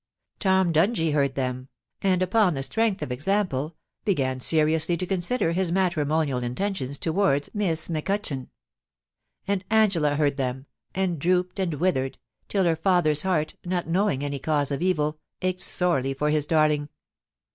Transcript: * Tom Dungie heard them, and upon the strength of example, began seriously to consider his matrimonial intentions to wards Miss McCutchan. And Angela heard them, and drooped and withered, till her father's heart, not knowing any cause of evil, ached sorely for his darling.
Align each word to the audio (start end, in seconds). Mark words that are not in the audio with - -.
* 0.23 0.25
Tom 0.39 0.73
Dungie 0.73 1.13
heard 1.13 1.35
them, 1.35 1.67
and 2.01 2.23
upon 2.23 2.55
the 2.55 2.63
strength 2.63 3.03
of 3.03 3.11
example, 3.11 3.75
began 4.03 4.39
seriously 4.39 4.97
to 4.97 5.05
consider 5.05 5.51
his 5.51 5.71
matrimonial 5.71 6.39
intentions 6.41 6.97
to 6.97 7.13
wards 7.13 7.51
Miss 7.53 7.87
McCutchan. 7.87 8.47
And 9.47 9.63
Angela 9.69 10.15
heard 10.15 10.37
them, 10.37 10.65
and 10.95 11.19
drooped 11.19 11.59
and 11.59 11.75
withered, 11.75 12.17
till 12.49 12.63
her 12.63 12.75
father's 12.75 13.21
heart, 13.21 13.53
not 13.63 13.85
knowing 13.87 14.23
any 14.23 14.39
cause 14.39 14.71
of 14.71 14.81
evil, 14.81 15.19
ached 15.43 15.61
sorely 15.61 16.15
for 16.15 16.31
his 16.31 16.47
darling. 16.47 16.89